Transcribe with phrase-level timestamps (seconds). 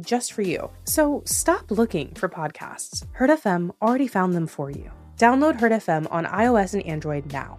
[0.00, 0.70] just for you.
[0.84, 3.04] So stop looking for podcasts.
[3.12, 4.90] Heard FM already found them for you.
[5.16, 7.58] Download Heard FM on iOS and Android now.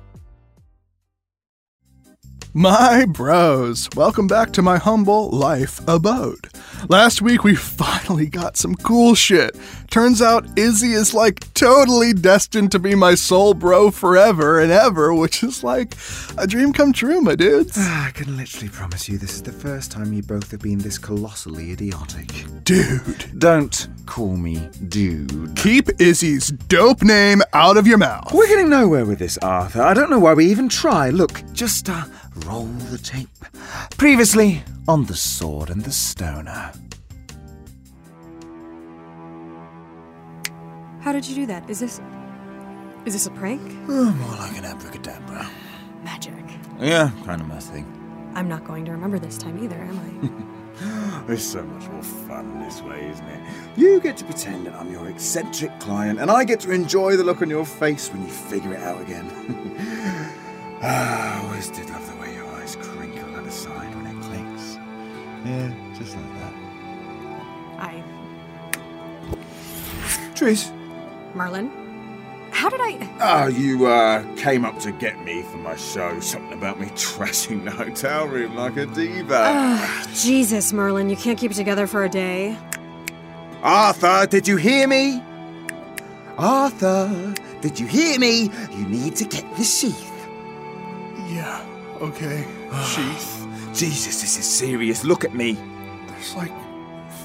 [2.54, 6.50] My bros, welcome back to my humble life abode.
[6.90, 9.58] Last week we finally got some cool shit.
[9.90, 15.14] Turns out Izzy is like totally destined to be my soul bro forever and ever,
[15.14, 15.94] which is like
[16.38, 17.78] a dream come true, my dudes.
[17.78, 20.98] I can literally promise you this is the first time you both have been this
[20.98, 22.28] colossally idiotic.
[22.66, 25.56] Dude, Don't call me dude.
[25.56, 28.34] keep Izzy's dope name out of your mouth.
[28.34, 29.82] We're getting nowhere with this, Arthur.
[29.82, 31.10] I don't know why we even try.
[31.12, 32.04] Look, just uh,
[32.46, 33.30] roll the tape.
[33.98, 36.72] Previously on The Sword and the Stoner.
[41.02, 41.70] How did you do that?
[41.70, 42.00] Is this.
[43.06, 43.62] Is this a prank?
[43.90, 45.50] Oh, more like an abracadabra.
[46.04, 46.34] Magic.
[46.80, 47.86] Yeah, kind of my thing.
[48.36, 50.58] I'm not going to remember this time either, am I?
[51.28, 53.42] It's so much more fun this way, isn't it?
[53.78, 57.24] You get to pretend that I'm your eccentric client, and I get to enjoy the
[57.24, 59.30] look on your face when you figure it out again.
[60.82, 64.22] ah, I always did love the way your eyes crinkle at the side when it
[64.22, 64.78] clicks.
[65.46, 66.54] Yeah, just like that.
[67.80, 68.04] I.
[70.36, 70.72] Tris.
[71.34, 71.72] Merlin?
[72.52, 73.10] How did I.
[73.20, 76.20] Ah, you uh, came up to get me for my show.
[76.20, 79.80] Something about me trashing the hotel room like a diva.
[80.14, 82.58] Jesus, Merlin, you can't keep it together for a day.
[83.64, 85.24] Arthur, did you hear me?
[86.38, 88.52] Arthur, did you hear me?
[88.72, 90.11] You need to get the sheath.
[92.02, 92.48] Yeah, okay.
[92.86, 93.48] Sheath.
[93.74, 95.04] Jesus, this is serious.
[95.04, 95.58] Look at me.
[96.08, 96.52] There's like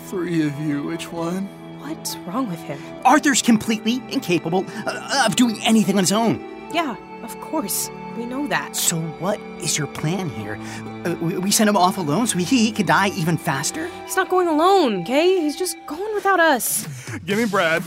[0.08, 0.82] three of you.
[0.84, 1.46] Which one?
[1.80, 2.80] What's wrong with him?
[3.04, 6.44] Arthur's completely incapable uh, of doing anything on his own.
[6.72, 7.90] Yeah, of course.
[8.16, 8.74] We know that.
[8.74, 10.58] So, what is your plan here?
[11.04, 13.88] Uh, we, we send him off alone so he, he could die even faster?
[14.04, 15.40] He's not going alone, okay?
[15.40, 16.86] He's just going without us.
[17.26, 17.82] Give me Brad.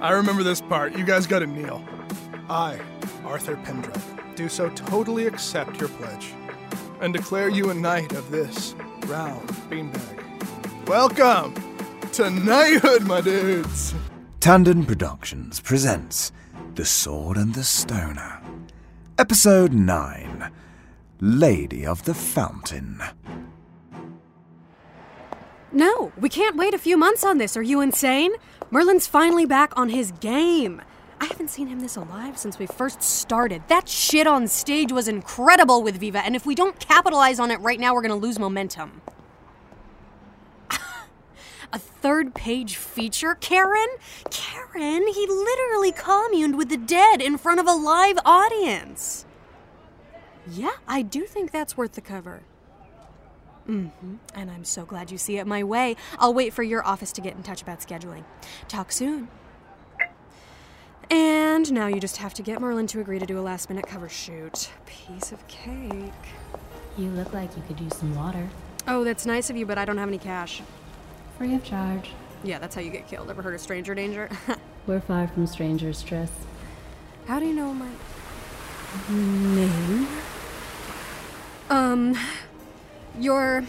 [0.00, 0.96] I remember this part.
[0.96, 1.82] You guys gotta kneel.
[2.50, 2.78] I,
[3.24, 6.32] Arthur Pendrive, do so totally accept your pledge
[7.00, 8.74] and declare you a knight of this
[9.06, 10.86] round beanbag.
[10.86, 11.54] Welcome
[12.12, 13.94] to knighthood, my dudes.
[14.40, 16.32] Tandon Productions presents
[16.74, 18.40] The Sword and the Stoner.
[19.18, 20.50] Episode 9
[21.20, 23.02] Lady of the Fountain.
[25.70, 27.56] No, we can't wait a few months on this.
[27.56, 28.32] Are you insane?
[28.70, 30.82] Merlin's finally back on his game.
[31.22, 33.62] I haven't seen him this alive since we first started.
[33.68, 37.60] That shit on stage was incredible with Viva, and if we don't capitalize on it
[37.60, 39.02] right now, we're gonna lose momentum.
[41.72, 43.36] A third page feature?
[43.36, 43.86] Karen?
[44.30, 49.24] Karen, he literally communed with the dead in front of a live audience.
[50.50, 52.42] Yeah, I do think that's worth the cover.
[53.68, 54.16] Mm-hmm.
[54.34, 55.94] And I'm so glad you see it my way.
[56.18, 58.24] I'll wait for your office to get in touch about scheduling.
[58.66, 59.28] Talk soon.
[61.12, 63.86] And now you just have to get Merlin to agree to do a last minute
[63.86, 64.70] cover shoot.
[64.86, 66.10] Piece of cake.
[66.96, 68.48] You look like you could use some water.
[68.88, 70.62] Oh, that's nice of you, but I don't have any cash.
[71.36, 72.12] Free of charge.
[72.42, 73.28] Yeah, that's how you get killed.
[73.28, 74.30] Ever heard of stranger danger?
[74.86, 76.30] We're far from strangers, Tris.
[77.26, 77.90] how do you know my
[79.10, 80.08] name?
[81.68, 82.16] Um,
[83.20, 83.64] you're.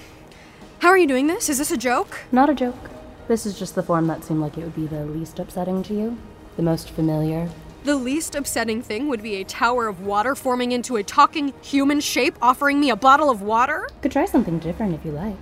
[0.79, 1.49] How are you doing this?
[1.49, 2.21] Is this a joke?
[2.31, 2.89] Not a joke.
[3.27, 5.93] This is just the form that seemed like it would be the least upsetting to
[5.93, 6.17] you.
[6.55, 7.49] The most familiar.
[7.83, 11.99] The least upsetting thing would be a tower of water forming into a talking human
[11.99, 13.89] shape offering me a bottle of water?
[14.01, 15.35] Could try something different if you like.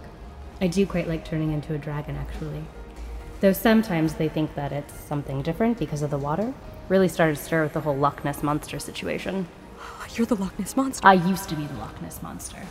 [0.59, 2.63] I do quite like turning into a dragon, actually.
[3.41, 6.53] Though sometimes they think that it's something different because of the water.
[6.89, 9.47] Really started to stir with the whole Loch Ness Monster situation.
[10.15, 11.06] You're the Loch Ness Monster.
[11.06, 12.62] I used to be the Loch Ness Monster.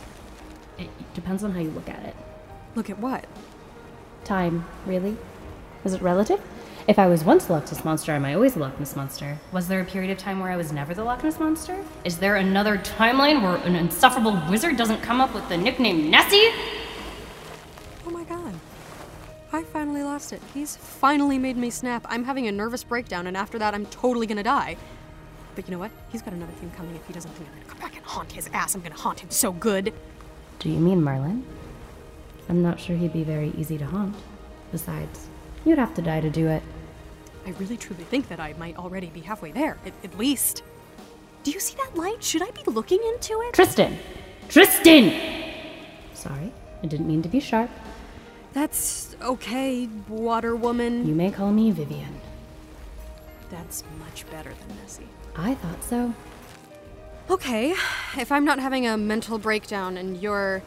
[0.77, 2.15] It depends on how you look at it.
[2.75, 3.25] Look at what?
[4.23, 5.17] Time, really?
[5.83, 6.41] Is it relative?
[6.87, 9.37] If I was once the Loch Ness Monster, am I always the Loch Ness Monster?
[9.51, 11.77] Was there a period of time where I was never the Loch Ness Monster?
[12.03, 16.49] Is there another timeline where an insufferable wizard doesn't come up with the nickname Nessie?
[18.05, 18.55] Oh my god.
[19.53, 20.41] I finally lost it.
[20.55, 22.03] He's finally made me snap.
[22.09, 24.75] I'm having a nervous breakdown, and after that, I'm totally gonna die.
[25.53, 25.91] But you know what?
[26.11, 28.31] He's got another thing coming if he doesn't think I'm gonna come back and haunt
[28.31, 28.73] his ass.
[28.73, 29.93] I'm gonna haunt him so good.
[30.57, 31.45] Do you mean Merlin?
[32.49, 34.15] I'm not sure he'd be very easy to haunt.
[34.71, 35.27] Besides,
[35.65, 36.63] you'd have to die to do it.
[37.45, 40.63] I really truly think that I might already be halfway there, at, at least.
[41.43, 42.23] Do you see that light?
[42.23, 43.53] Should I be looking into it?
[43.53, 43.97] Tristan!
[44.47, 45.11] Tristan!
[46.13, 46.51] Sorry,
[46.83, 47.69] I didn't mean to be sharp.
[48.53, 51.07] That's okay, water woman.
[51.07, 52.19] You may call me Vivian.
[53.49, 55.07] That's much better than Nessie.
[55.35, 56.13] I thought so.
[57.29, 57.71] Okay,
[58.17, 60.61] if I'm not having a mental breakdown and you're,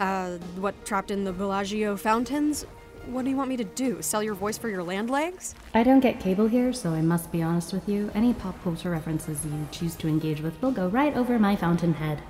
[0.00, 2.64] uh, what, trapped in the Bellagio fountains,
[3.08, 4.02] what do you want me to do?
[4.02, 5.54] Sell your voice for your land legs?
[5.74, 8.10] I don't get cable here, so I must be honest with you.
[8.14, 11.94] Any pop culture references you choose to engage with will go right over my fountain
[11.94, 12.20] head.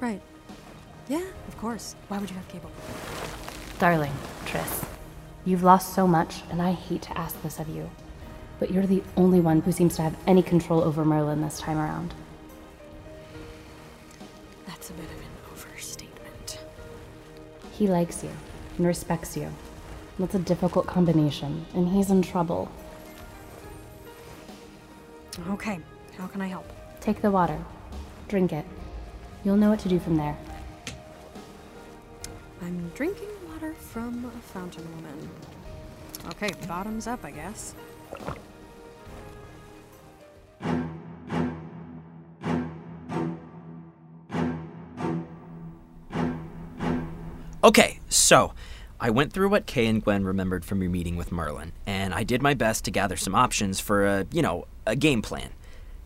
[0.00, 0.20] Right.
[1.08, 1.94] Yeah, of course.
[2.08, 2.70] Why would you have cable?
[3.78, 4.12] Darling,
[4.46, 4.84] Tris,
[5.44, 7.90] you've lost so much, and I hate to ask this of you,
[8.58, 11.78] but you're the only one who seems to have any control over Merlin this time
[11.78, 12.14] around.
[14.66, 16.58] That's a bit of an overstatement.
[17.72, 18.30] He likes you
[18.76, 19.50] and respects you.
[20.18, 22.70] That's a difficult combination, and he's in trouble.
[25.50, 25.78] Okay,
[26.16, 26.70] how can I help?
[27.00, 27.58] Take the water.
[28.28, 28.64] Drink it.
[29.44, 30.36] You'll know what to do from there.
[32.62, 35.28] I'm drinking water from a fountain woman.
[36.30, 37.74] Okay, bottoms up, I guess.
[48.26, 48.52] So
[48.98, 52.24] I went through what Kay and Gwen remembered from your meeting with Merlin, and I
[52.24, 55.50] did my best to gather some options for a, you know, a game plan.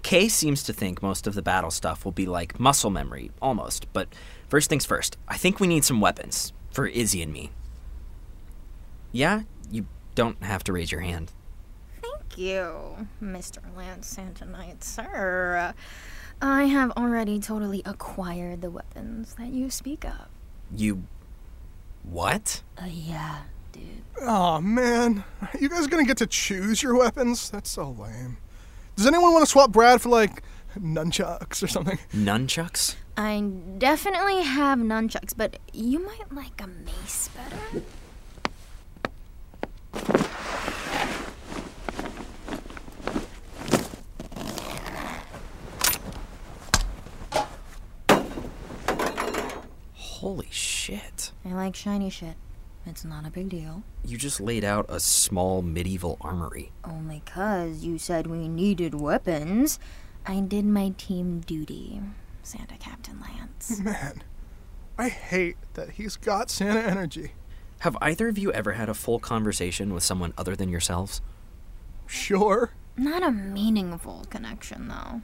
[0.03, 3.91] Kay seems to think most of the battle stuff will be like muscle memory, almost,
[3.95, 4.09] but
[4.49, 7.53] first things first, I think we need some weapons for Izzy and me.
[9.13, 11.33] Yeah, you don't have to raise your hand.
[12.03, 13.59] Thank you, Mr.
[13.75, 15.73] Lance Santonite, sir.
[16.43, 20.29] I have already totally acquired the weapons that you speak of.
[20.77, 21.05] You.
[22.03, 22.63] What?
[22.81, 23.43] Uh, yeah,
[23.73, 24.03] dude.
[24.23, 25.25] Oh man,
[25.59, 27.51] you guys gonna get to choose your weapons?
[27.51, 28.39] That's so lame.
[28.97, 30.43] Does anyone want to swap Brad for like
[30.79, 31.99] nunchucks or something?
[32.13, 32.97] Nunchucks?
[33.17, 33.41] I
[33.79, 37.85] definitely have nunchucks, but you might like a mace better.
[50.21, 51.33] Holy shit.
[51.47, 52.37] I like shiny shit.
[52.85, 53.83] It's not a big deal.
[54.05, 56.73] You just laid out a small medieval armory.
[56.85, 59.79] Only 'cause you said we needed weapons.
[60.27, 62.03] I did my team duty,
[62.43, 63.81] Santa Captain Lance.
[63.83, 64.23] Man,
[64.99, 67.33] I hate that he's got Santa energy.
[67.81, 71.23] Have either of you ever had a full conversation with someone other than yourselves?
[72.07, 72.73] Sure.
[72.95, 75.23] Not a meaningful connection, though.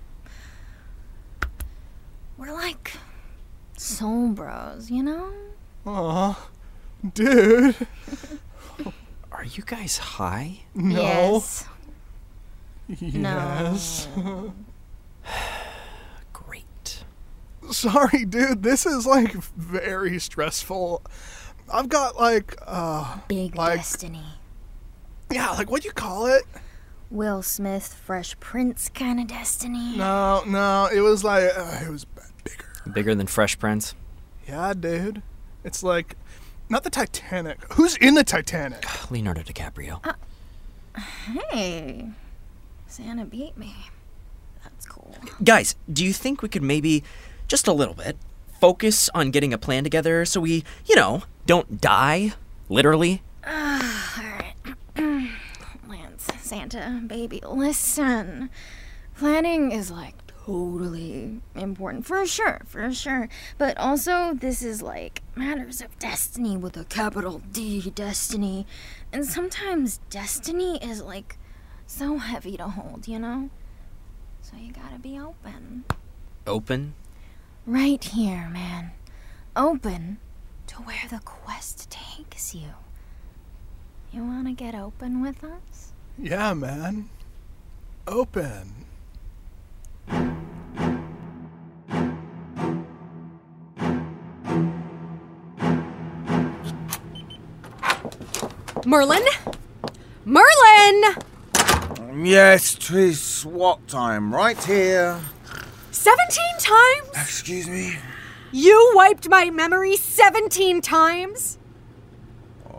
[2.39, 2.93] We're like
[3.77, 5.33] soul bros, you know?
[5.87, 6.49] Aw,
[7.15, 7.77] dude.
[9.33, 10.61] Are you guys high?
[10.75, 11.01] No.
[11.01, 11.65] Yes.
[12.89, 14.09] Yes.
[16.33, 17.05] Great.
[17.71, 18.63] Sorry, dude.
[18.63, 21.03] This is like very stressful.
[21.73, 24.25] I've got like, uh, Big Like- destiny.
[25.31, 26.45] yeah, like what do you call it?
[27.11, 29.97] Will Smith, Fresh Prince kind of destiny.
[29.97, 32.23] No, no, it was like uh, it was b-
[32.87, 32.95] bigger.
[32.95, 33.95] Bigger than Fresh Prince?
[34.47, 35.23] Yeah, dude.
[35.65, 36.17] It's like
[36.69, 37.59] not the Titanic.
[37.75, 38.85] Who's in the Titanic?
[39.11, 40.01] Leonardo DiCaprio.
[40.05, 40.13] Uh,
[41.51, 42.09] hey,
[42.87, 43.75] Santa beat me.
[44.65, 45.15] That's cool.
[45.45, 47.05] Guys, do you think we could maybe,
[47.49, 48.17] just a little bit,
[48.61, 52.33] focus on getting a plan together so we, you know, don't die?
[52.69, 53.23] Literally?
[53.47, 54.55] All right,
[55.89, 58.51] Lance, Santa, baby, listen.
[59.17, 63.29] Planning is like totally important, for sure, for sure.
[63.59, 68.67] But also, this is like matters of destiny with a capital D, destiny.
[69.13, 71.37] And sometimes destiny is like
[71.87, 73.51] so heavy to hold, you know?
[74.41, 75.85] So you gotta be open.
[76.47, 76.95] Open?
[77.67, 78.93] Right here, man.
[79.57, 80.19] Open
[80.69, 82.71] to where the quest takes you.
[84.13, 85.93] You wanna get open with us?
[86.17, 87.09] Yeah, man.
[88.07, 88.87] Open.
[98.97, 99.27] Merlin?
[100.25, 101.17] Merlin!
[102.25, 104.35] Yes, Tris, what time?
[104.35, 105.21] Right here.
[105.91, 107.09] 17 times?
[107.13, 107.99] Excuse me.
[108.53, 111.59] You wiped my memory 17 times?
[112.71, 112.75] Oh,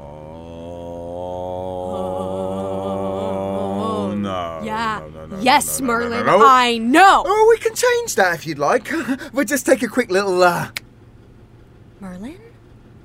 [4.18, 4.62] no.
[4.64, 5.02] Yeah.
[5.02, 6.28] no, no, no, yes, Merlin.
[6.28, 7.22] I know.
[7.28, 8.90] Oh, we can change that if you'd like.
[9.34, 10.72] we'll just take a quick little, uh.
[12.00, 12.40] Merlin?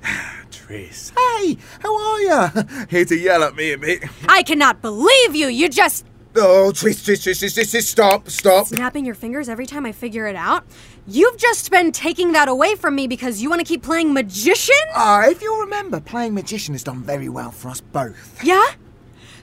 [0.67, 1.11] Tris.
[1.17, 2.49] Hey, how are ya?
[2.89, 4.03] Here to yell at me a bit.
[4.29, 5.47] I cannot believe you!
[5.47, 6.05] You just
[6.35, 8.67] Oh, Tris, Tris, Tris, Tris, Tris, Tris, stop, stop.
[8.67, 10.63] snapping your fingers every time I figure it out.
[11.05, 14.73] You've just been taking that away from me because you want to keep playing magician?
[14.95, 18.41] Ah, if you'll remember, playing magician has done very well for us both.
[18.43, 18.65] Yeah?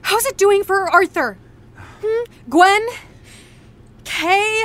[0.02, 1.36] How's it doing for Arthur?
[2.02, 2.32] Hmm?
[2.48, 2.84] Gwen?
[4.04, 4.64] Kay?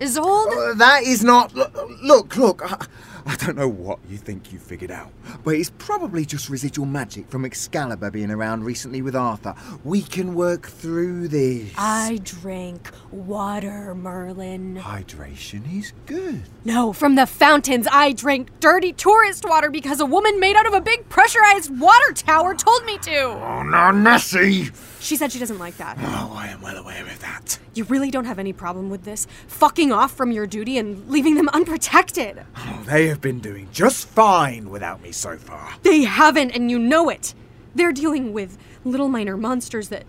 [0.00, 0.52] Isolde?
[0.56, 1.54] Uh, that is not.
[1.54, 2.62] Look, look.
[2.64, 2.86] I,
[3.28, 5.12] I don't know what you think you figured out,
[5.44, 9.54] but it's probably just residual magic from Excalibur being around recently with Arthur.
[9.84, 11.70] We can work through this.
[11.76, 14.76] I drink water, Merlin.
[14.76, 16.44] Hydration is good.
[16.64, 17.86] No, from the fountains.
[17.92, 22.12] I drink dirty tourist water because a woman made out of a big pressurized water
[22.14, 23.24] tower told me to.
[23.24, 24.70] Oh, no, Nessie!
[25.00, 25.96] She said she doesn't like that.
[26.00, 27.58] Oh, I am well aware of that.
[27.74, 29.26] You really don't have any problem with this?
[29.46, 32.44] Fucking off from your duty and leaving them unprotected.
[32.56, 35.74] Oh, they have been doing just fine without me so far.
[35.82, 37.34] They haven't, and you know it.
[37.74, 40.04] They're dealing with little minor monsters that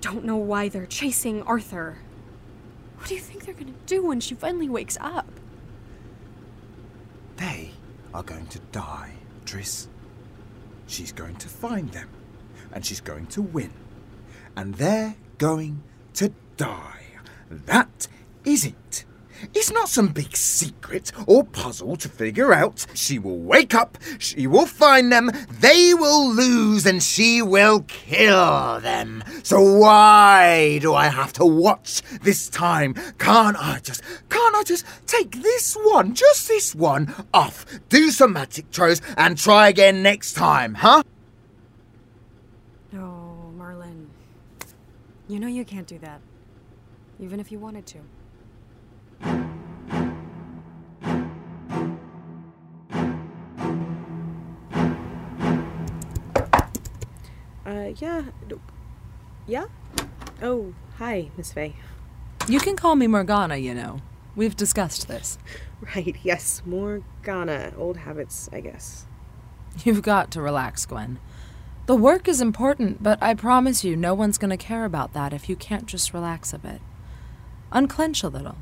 [0.00, 1.98] don't know why they're chasing Arthur.
[2.96, 5.26] What do you think they're gonna do when she finally wakes up?
[7.36, 7.72] They
[8.14, 9.88] are going to die, Tris.
[10.86, 12.08] She's going to find them,
[12.72, 13.72] and she's going to win.
[14.56, 15.82] And they're going
[16.14, 17.00] to die.
[17.50, 18.08] That
[18.44, 19.04] is it.
[19.54, 22.86] It's not some big secret or puzzle to figure out.
[22.94, 28.80] She will wake up, she will find them, they will lose, and she will kill
[28.80, 29.24] them.
[29.42, 32.94] So why do I have to watch this time?
[33.18, 38.34] Can't I just, can't I just take this one, just this one, off, do some
[38.34, 41.02] magic throws, and try again next time, huh?
[42.92, 44.10] No, Merlin.
[45.30, 46.20] You know you can't do that.
[47.20, 48.00] Even if you wanted to.
[57.64, 58.24] Uh, yeah.
[59.46, 59.66] Yeah?
[60.42, 61.76] Oh, hi, Miss Faye.
[62.48, 64.00] You can call me Morgana, you know.
[64.34, 65.38] We've discussed this.
[65.94, 67.72] Right, yes, Morgana.
[67.78, 69.06] Old habits, I guess.
[69.84, 71.20] You've got to relax, Gwen.
[71.90, 75.32] The work is important, but I promise you, no one's going to care about that
[75.32, 76.80] if you can't just relax a bit.
[77.72, 78.58] Unclench a little.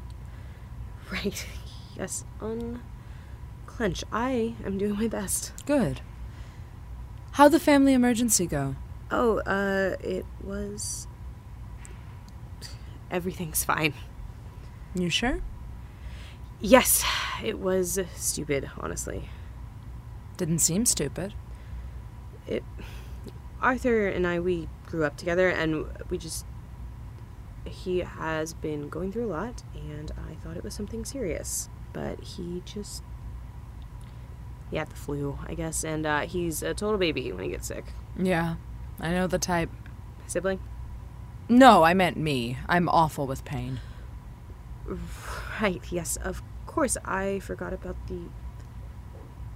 [1.12, 1.46] Right,
[1.98, 4.02] yes, unclench.
[4.10, 5.52] I am doing my best.
[5.66, 6.00] Good.
[7.32, 8.76] How'd the family emergency go?
[9.10, 11.06] Oh, uh, it was.
[13.10, 13.92] Everything's fine.
[14.94, 15.40] You sure?
[16.62, 17.04] Yes,
[17.44, 19.28] it was stupid, honestly.
[20.38, 21.34] Didn't seem stupid.
[22.46, 22.64] It.
[23.60, 26.44] Arthur and I, we grew up together, and we just.
[27.64, 31.68] He has been going through a lot, and I thought it was something serious.
[31.92, 33.02] But he just.
[34.70, 37.66] He had the flu, I guess, and uh, he's a total baby when he gets
[37.66, 37.84] sick.
[38.18, 38.56] Yeah,
[39.00, 39.70] I know the type.
[40.26, 40.60] Sibling?
[41.48, 42.58] No, I meant me.
[42.68, 43.80] I'm awful with pain.
[45.60, 46.96] Right, yes, of course.
[47.04, 48.28] I forgot about the.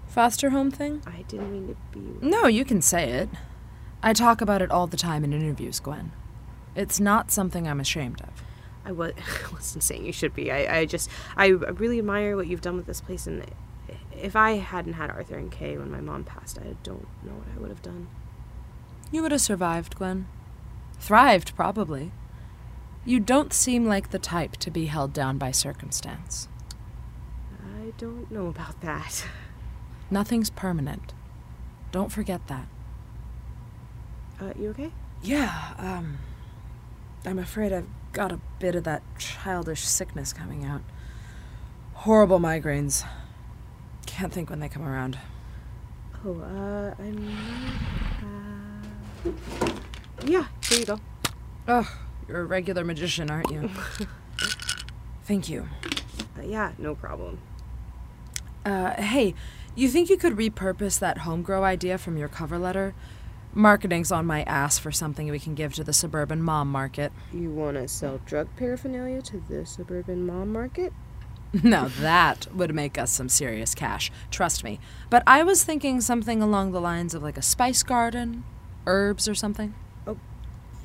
[0.06, 1.02] Foster home thing?
[1.06, 2.26] I didn't mean to be.
[2.26, 3.28] No, you can say it.
[4.02, 6.12] I talk about it all the time in interviews, Gwen.
[6.74, 8.42] It's not something I'm ashamed of.
[8.84, 9.12] I was,
[9.52, 10.50] wasn't saying you should be.
[10.50, 11.08] I, I just.
[11.36, 13.44] I really admire what you've done with this place, and
[14.20, 17.46] if I hadn't had Arthur and Kay when my mom passed, I don't know what
[17.54, 18.08] I would have done.
[19.10, 20.26] You would have survived, Gwen.
[20.98, 22.12] Thrived, probably.
[23.04, 26.48] You don't seem like the type to be held down by circumstance.
[27.60, 29.26] I don't know about that.
[30.10, 31.12] Nothing's permanent.
[31.90, 32.68] Don't forget that.
[34.42, 34.90] Uh, you okay?
[35.22, 36.18] Yeah, um.
[37.24, 40.82] I'm afraid I've got a bit of that childish sickness coming out.
[41.94, 43.06] Horrible migraines.
[44.06, 45.18] Can't think when they come around.
[46.24, 47.28] Oh, uh, I'm.
[49.24, 49.30] Uh...
[50.24, 51.00] Yeah, here you go.
[51.68, 53.70] Oh, you're a regular magician, aren't you?
[55.24, 55.68] Thank you.
[56.36, 57.38] Uh, yeah, no problem.
[58.64, 59.34] Uh, hey,
[59.76, 62.94] you think you could repurpose that homegrow idea from your cover letter?
[63.54, 67.12] Marketing's on my ass for something we can give to the suburban mom market.
[67.32, 70.92] You want to sell drug paraphernalia to the suburban mom market?
[71.62, 74.80] Now that would make us some serious cash, trust me.
[75.10, 78.44] But I was thinking something along the lines of like a spice garden,
[78.86, 79.74] herbs or something.
[80.06, 80.16] Oh,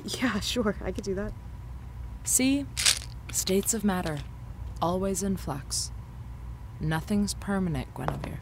[0.03, 1.31] yeah, sure, I could do that.
[2.25, 2.65] See?
[3.31, 4.19] States of matter,
[4.81, 5.91] always in flux.
[6.81, 8.39] Nothing's permanent, Guinevere.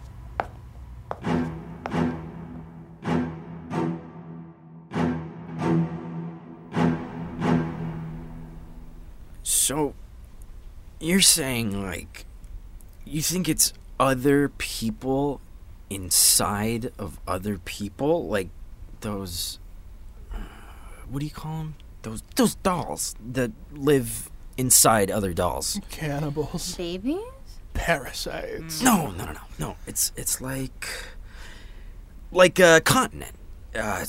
[11.05, 12.25] You're saying, like,
[13.05, 15.39] you think it's other people
[15.89, 18.49] inside of other people, like
[19.01, 19.59] those.
[20.33, 20.37] uh,
[21.09, 21.75] What do you call them?
[22.01, 25.79] Those those dolls that live inside other dolls.
[25.89, 26.75] Cannibals.
[26.75, 27.17] Babies?
[27.73, 28.81] Parasites.
[28.81, 29.75] No, no, no, no, no.
[29.87, 30.87] It's it's like
[32.31, 33.35] like a continent,
[33.73, 34.05] a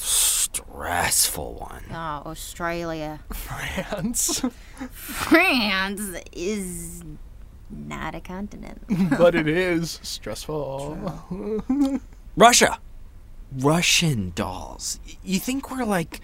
[0.57, 1.85] stressful one.
[1.91, 3.21] Oh, Australia.
[3.33, 4.43] France.
[4.91, 6.01] France
[6.33, 7.03] is
[7.71, 8.83] not a continent.
[9.19, 10.99] but it is stressful.
[12.37, 12.79] Russia,
[13.53, 14.99] Russian dolls.
[15.23, 16.21] You think we're like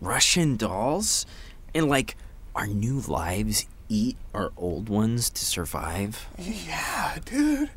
[0.00, 1.26] Russian dolls,
[1.74, 2.16] and like
[2.54, 6.28] our new lives eat our old ones to survive?
[6.38, 7.70] Yeah, dude.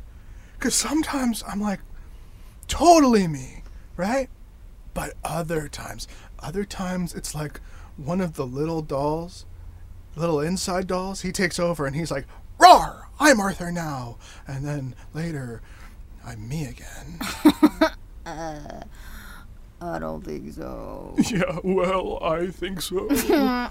[0.58, 1.80] Because sometimes I'm like,
[2.68, 3.62] totally me,
[3.96, 4.28] right?
[4.96, 7.60] But other times, other times it's like
[7.98, 9.44] one of the little dolls,
[10.16, 12.24] little inside dolls, he takes over and he's like,
[12.58, 13.06] Roar!
[13.20, 14.16] I'm Arthur now.
[14.48, 15.60] And then later,
[16.24, 17.18] I'm me again.
[18.26, 18.84] uh,
[19.82, 21.14] I don't think so.
[21.30, 23.06] yeah, well, I think so.
[23.10, 23.68] I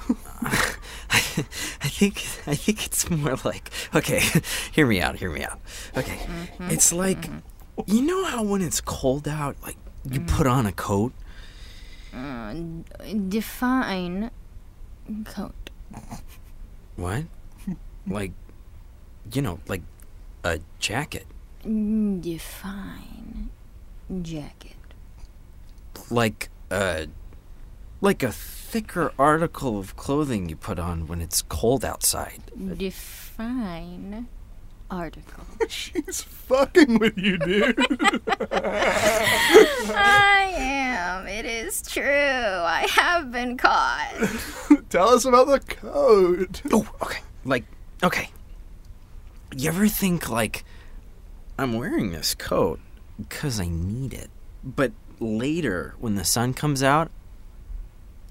[1.89, 4.21] think I think it's more like okay,
[4.71, 5.59] hear me out, hear me out.
[5.97, 6.19] Okay.
[6.59, 7.31] It's like
[7.87, 9.77] you know how when it's cold out, like
[10.09, 11.13] you put on a coat?
[12.13, 12.53] Uh,
[13.27, 14.31] define
[15.25, 15.69] coat.
[16.95, 17.25] What?
[18.07, 18.33] Like
[19.33, 19.81] you know, like
[20.43, 21.25] a jacket.
[21.63, 23.49] Define
[24.21, 24.75] jacket.
[26.11, 27.07] Like a
[28.01, 32.41] like a thicker article of clothing you put on when it's cold outside.
[32.77, 34.27] Define
[34.89, 35.43] article.
[35.67, 37.79] She's fucking with you, dude.
[39.91, 41.27] I am.
[41.27, 42.03] It is true.
[42.03, 44.13] I have been caught.
[44.89, 46.61] Tell us about the code.
[46.71, 47.19] Oh, okay.
[47.43, 47.65] Like,
[48.03, 48.29] okay.
[49.55, 50.63] You ever think, like,
[51.57, 52.79] I'm wearing this coat
[53.17, 54.29] because I need it,
[54.63, 57.09] but later, when the sun comes out,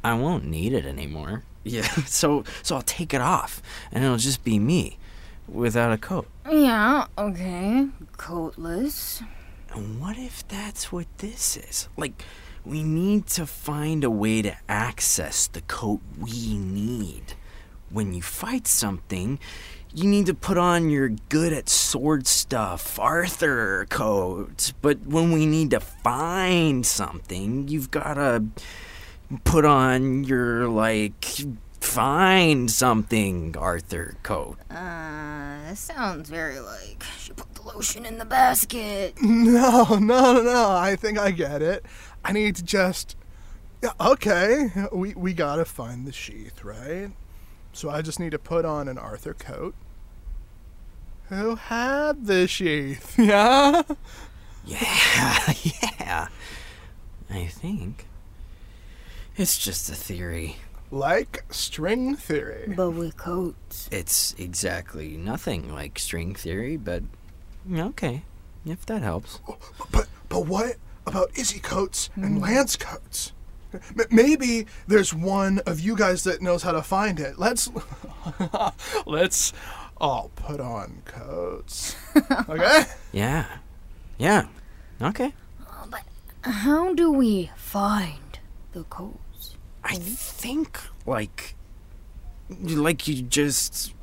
[0.03, 1.45] I won't need it anymore.
[1.63, 4.99] Yeah, so so I'll take it off, and it'll just be me,
[5.49, 6.27] without a coat.
[6.51, 7.89] Yeah, okay.
[8.17, 9.23] Coatless.
[9.73, 11.89] And what if that's what this is?
[11.97, 12.23] Like,
[12.65, 17.35] we need to find a way to access the coat we need.
[17.91, 19.39] When you fight something,
[19.95, 24.73] you need to put on your good at sword stuff, Arthur coat.
[24.83, 28.45] But when we need to find something, you've gotta
[29.45, 31.27] put on your, like,
[31.85, 34.59] find something, Arthur coat.
[34.71, 39.15] Uh, that sounds very like she put the lotion in the basket.
[39.23, 40.71] No, no, no, no.
[40.71, 41.85] I think I get it.
[42.25, 43.17] I need to just.
[43.83, 44.71] Yeah, okay.
[44.93, 47.11] We we gotta find the sheath, right?
[47.73, 49.75] So I just need to put on an Arthur coat.
[51.29, 53.19] Who had the sheath?
[53.19, 53.83] Yeah.
[54.67, 55.53] Yeah,
[56.01, 56.29] yeah.
[57.29, 58.07] I think.
[59.37, 60.57] It's just a theory.
[60.95, 62.73] Like string theory.
[62.77, 63.89] But with coats.
[63.91, 67.03] It's exactly nothing like string theory, but
[67.69, 68.23] okay,
[68.65, 69.41] if that helps.
[69.49, 69.59] Oh,
[69.91, 72.45] but but what about Izzy coats and hmm.
[72.45, 73.33] Lance coats?
[74.09, 77.41] Maybe there's one of you guys that knows how to find it.
[77.41, 77.69] Let's
[79.05, 79.53] let's
[79.97, 81.97] all put on coats.
[82.49, 82.85] Okay?
[83.11, 83.47] Yeah,
[84.17, 84.47] yeah,
[85.03, 85.35] okay.
[85.91, 86.05] But
[86.43, 88.39] how do we find
[88.71, 89.24] the coats?
[89.85, 91.55] I think like,
[92.49, 93.95] like you just.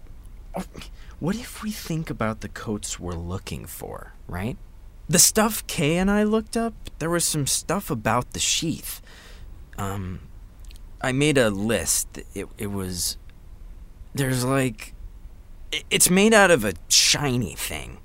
[1.19, 4.57] What if we think about the coats we're looking for, right?
[5.07, 9.01] The stuff Kay and I looked up, there was some stuff about the sheath.
[9.77, 10.21] Um,
[11.01, 12.19] I made a list.
[12.33, 13.17] It it was
[14.13, 14.93] there's like
[15.89, 17.97] it's made out of a shiny thing,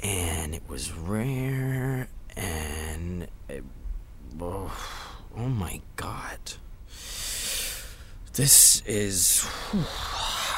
[0.00, 3.64] and it was rare, and it,
[4.40, 4.76] oh,
[5.36, 6.38] oh my god,
[8.36, 9.46] this is.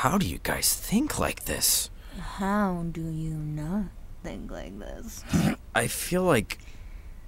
[0.02, 1.90] How do you guys think like this?
[2.20, 3.86] How do you not
[4.22, 5.24] think like this?
[5.74, 6.58] I feel like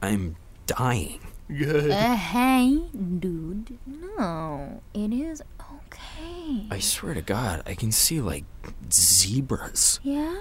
[0.02, 0.36] I'm
[0.66, 1.20] dying.
[1.48, 1.90] Good.
[1.90, 2.82] Uh, hey,
[3.18, 3.78] dude.
[3.86, 6.66] No, it is okay.
[6.70, 8.44] I swear to God, I can see like
[8.92, 9.98] zebras.
[10.02, 10.36] Yeah?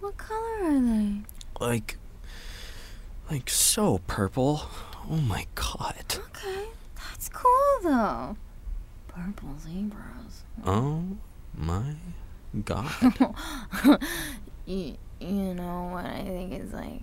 [0.00, 1.16] What color are they?
[1.60, 1.96] Like,
[3.30, 4.68] like so purple.
[5.10, 6.16] Oh my God.
[6.16, 8.36] Okay, that's cool though.
[9.14, 10.42] Purple zebras.
[10.66, 11.04] Oh
[11.56, 11.94] my
[12.64, 12.90] God.
[14.66, 17.02] you, you know what I think is like?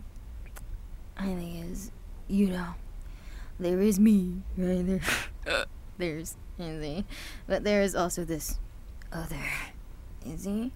[1.17, 1.91] I think is,
[2.28, 2.67] you know,
[3.60, 5.02] there is me, right?
[5.45, 5.65] There,
[5.97, 7.06] there's Izzy.
[7.47, 8.60] But there's also this
[9.13, 9.38] other
[10.26, 10.71] Izzy.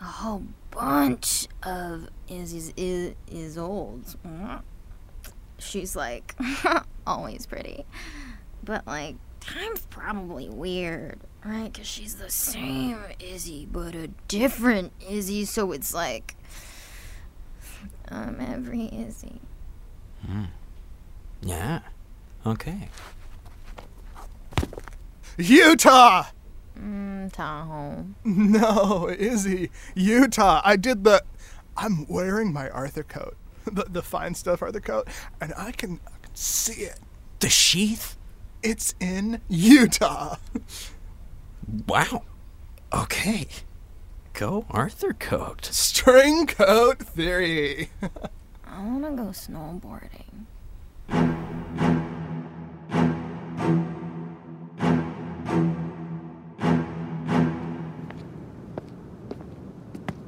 [0.00, 4.16] A whole bunch of Izzy's is, is old.
[5.58, 6.34] she's like
[7.06, 7.84] always pretty.
[8.64, 11.72] But like, time's probably weird, right?
[11.72, 16.34] Because she's the same Izzy, but a different Izzy, so it's like.
[18.10, 19.40] I'm every Izzy.
[21.42, 21.80] Yeah.
[22.46, 22.88] Okay.
[25.36, 26.24] Utah!
[26.78, 28.06] Mm, Tahoe.
[28.24, 29.70] No, Izzy.
[29.94, 30.60] Utah.
[30.64, 31.22] I did the.
[31.76, 35.08] I'm wearing my Arthur coat, the, the fine stuff Arthur coat,
[35.40, 36.98] and I can, I can see it.
[37.38, 38.16] The sheath?
[38.62, 40.36] It's in Utah.
[41.86, 42.22] Wow.
[42.92, 43.46] Okay.
[44.32, 45.64] Go Arthur coat.
[45.66, 47.90] String coat theory.
[48.64, 50.46] I wanna go snowboarding.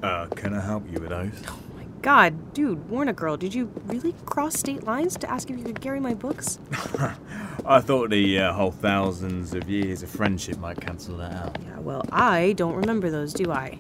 [0.03, 1.43] Uh, can I help you with those?
[1.49, 3.37] Oh my god, dude, warn a girl.
[3.37, 6.59] Did you really cross state lines to ask if you could carry my books?
[7.65, 11.59] I thought the uh, whole thousands of years of friendship might cancel that out.
[11.63, 13.79] Yeah, well, I don't remember those, do I?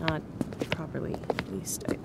[0.00, 0.22] Not
[0.70, 1.84] properly, at least.
[1.88, 1.96] I,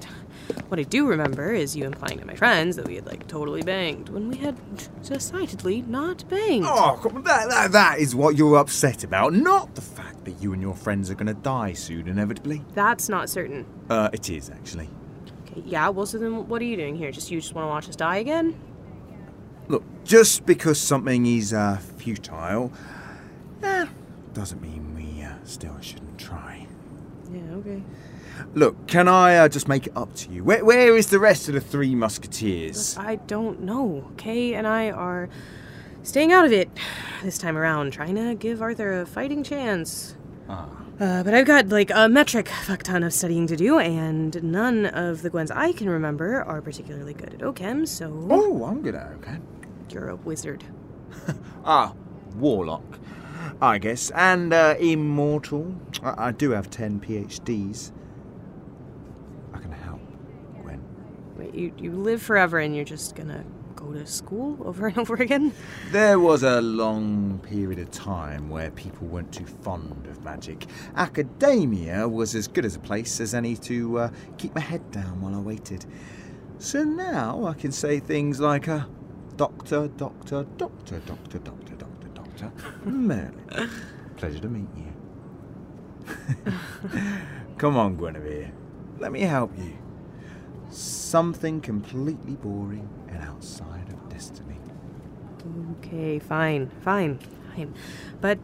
[0.69, 3.61] what I do remember is you implying to my friends that we had, like, totally
[3.61, 4.55] banged when we had
[5.03, 6.65] decidedly not banged.
[6.67, 10.61] Oh, that, that, that is what you're upset about, not the fact that you and
[10.61, 12.63] your friends are going to die soon, inevitably.
[12.73, 13.65] That's not certain.
[13.89, 14.89] Uh, it is, actually.
[15.47, 17.11] Okay, yeah, well, so then what are you doing here?
[17.11, 18.55] Just you just want to watch us die again?
[20.09, 22.71] Just because something is uh, futile,
[23.61, 23.85] eh,
[24.33, 26.65] doesn't mean we uh, still shouldn't try.
[27.31, 27.83] Yeah, okay.
[28.55, 30.43] Look, can I uh, just make it up to you?
[30.43, 32.97] Where, where is the rest of the three musketeers?
[32.97, 34.09] I don't know.
[34.17, 35.29] Kay and I are
[36.01, 36.71] staying out of it
[37.21, 40.15] this time around, trying to give Arthur a fighting chance.
[40.49, 44.87] Uh, but I've got like a metric fuck ton of studying to do, and none
[44.87, 48.95] of the Gwens I can remember are particularly good at OChem, so Oh, I'm good
[48.95, 49.37] at okay.
[49.93, 50.63] You're a wizard.
[51.65, 51.93] Ah,
[52.35, 52.99] warlock,
[53.61, 55.75] I guess, and uh, immortal.
[56.01, 57.91] I, I do have ten PhDs.
[59.53, 59.99] I can help,
[60.61, 60.81] Gwen.
[61.37, 63.43] Wait, you, you live forever and you're just gonna
[63.75, 65.51] go to school over and over again?
[65.91, 70.65] There was a long period of time where people weren't too fond of magic.
[70.95, 75.21] Academia was as good as a place as any to uh, keep my head down
[75.21, 75.85] while I waited.
[76.57, 78.85] So now I can say things like, uh,
[79.39, 82.51] Doctor, Doctor, Doctor, Doctor, Doctor, Doctor, Doctor,
[82.83, 83.69] Merlin.
[84.17, 86.13] Pleasure to meet you.
[87.57, 88.51] Come on, Guinevere.
[88.97, 89.77] Let me help you.
[90.71, 94.57] Something completely boring and outside of destiny.
[95.77, 97.17] Okay, fine, fine,
[97.55, 97.73] fine.
[98.19, 98.39] But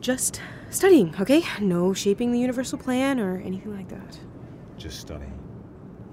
[0.00, 1.42] just studying, okay?
[1.60, 4.20] No shaping the universal plan or anything like that.
[4.76, 5.26] Just study.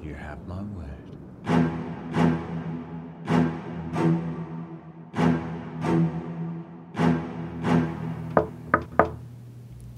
[0.02, 1.01] You have my word.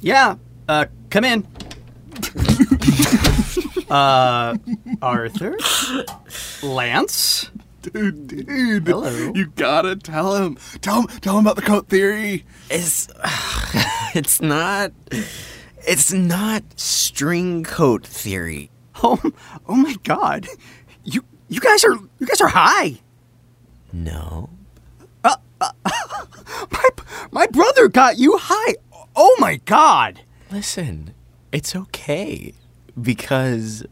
[0.04, 0.36] Yeah,
[0.68, 1.48] uh, come in.
[3.90, 4.58] uh,
[5.02, 5.58] Arthur?
[6.62, 7.50] Lance?
[7.82, 8.86] Dude, dude.
[8.86, 9.32] Hello.
[9.34, 10.58] You gotta tell him.
[10.82, 12.46] Tell him tell him about the coat theory.
[12.70, 13.08] It's
[14.14, 14.92] it's not
[15.88, 18.72] it's not string coat theory.
[19.02, 19.22] Oh,
[19.68, 20.48] oh my god.
[21.06, 23.00] You you guys are you guys are high.
[23.94, 24.50] No.
[26.72, 26.90] My
[27.32, 28.76] my brother got you high.
[29.16, 30.22] Oh my god.
[30.52, 31.14] Listen,
[31.52, 32.54] it's okay
[33.00, 33.86] because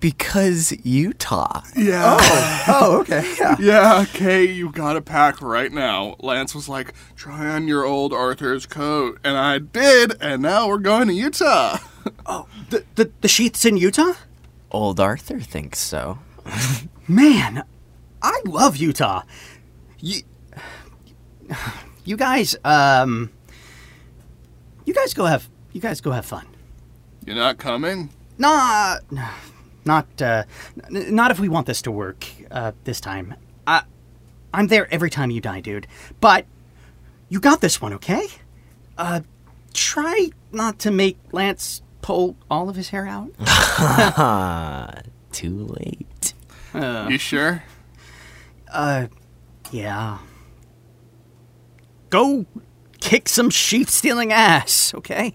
[0.00, 1.62] because Utah.
[1.74, 2.18] Yeah.
[2.20, 3.34] Oh, oh okay.
[3.38, 3.56] Yeah.
[3.60, 6.16] Yeah, Kay, you gotta pack right now.
[6.20, 9.18] Lance was like, try on your old Arthur's coat.
[9.24, 11.78] And I did, and now we're going to Utah.
[12.26, 14.12] Oh, the, the the sheath's in Utah?
[14.70, 16.18] Old Arthur thinks so.
[17.08, 17.64] Man,
[18.20, 19.22] I love Utah.
[20.00, 20.20] You,
[22.04, 23.30] you guys, um,
[24.84, 26.46] you guys go have, you guys go have fun.
[27.26, 28.10] You're not coming?
[28.38, 28.96] Nah,
[29.84, 30.44] not, uh,
[30.90, 33.34] not if we want this to work, uh, this time.
[33.66, 33.82] I,
[34.52, 35.86] I'm there every time you die, dude.
[36.20, 36.46] But
[37.28, 38.26] you got this one, okay?
[38.98, 39.20] Uh,
[39.72, 43.30] try not to make Lance pull all of his hair out.
[45.32, 46.34] Too late.
[46.74, 47.62] Uh, You sure?
[48.70, 49.06] Uh,
[49.72, 50.18] yeah.
[52.14, 52.46] Go
[53.00, 55.34] kick some sheep stealing ass, okay?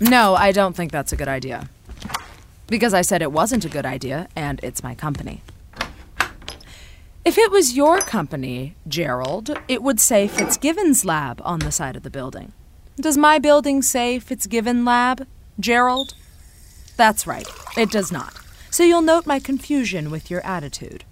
[0.00, 1.68] No, I don't think that's a good idea.
[2.66, 5.42] Because I said it wasn't a good idea, and it's my company.
[7.28, 12.02] If it was your company, Gerald, it would say Fitzgibbon's Lab on the side of
[12.02, 12.54] the building.
[12.96, 15.26] Does my building say Fitzgibbon Lab,
[15.60, 16.14] Gerald?
[16.96, 18.32] That's right, it does not.
[18.70, 21.04] So you'll note my confusion with your attitude.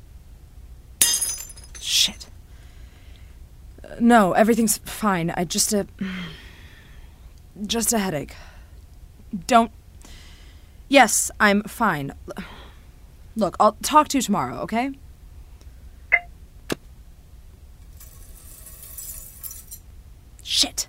[1.81, 2.29] Shit.
[3.85, 5.35] Uh, no, everything's fine.
[5.37, 5.87] I just a.
[7.66, 8.35] Just a headache.
[9.46, 9.70] Don't.
[10.88, 12.14] Yes, I'm fine.
[13.35, 14.92] Look, I'll talk to you tomorrow, okay?
[20.48, 20.87] Shit.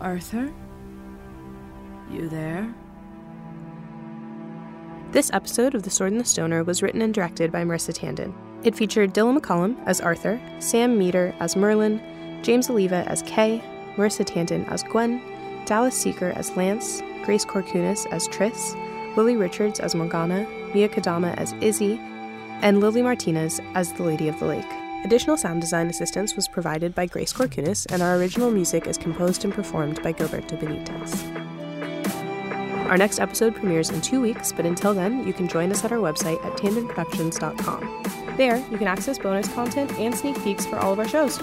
[0.00, 0.50] Arthur?
[2.10, 2.74] You there?
[5.12, 8.32] This episode of The Sword and the Stoner was written and directed by Marissa Tandon.
[8.64, 12.00] It featured Dylan McCollum as Arthur, Sam Meter as Merlin,
[12.42, 13.62] James Oliva as Kay,
[13.96, 15.20] Marissa Tandon as Gwen,
[15.66, 18.74] Dallas Seeker as Lance, Grace Corcunis as Tris,
[19.16, 22.00] Lily Richards as Morgana, Mia Kadama as Izzy,
[22.62, 24.64] and Lily Martinez as the Lady of the Lake.
[25.04, 29.44] Additional sound design assistance was provided by Grace Corcunis, and our original music is composed
[29.44, 31.44] and performed by Gilberto Benitez.
[32.88, 35.92] Our next episode premieres in two weeks, but until then, you can join us at
[35.92, 38.36] our website at tandonproductions.com.
[38.36, 41.38] There, you can access bonus content and sneak peeks for all of our shows.